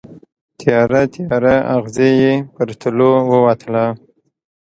تیاره، 0.59 1.01
تیاره 1.13 1.55
اغزې 1.75 2.09
یې 2.21 2.33
تر 2.55 2.69
تلو 2.81 3.11
ووتله 3.31 3.85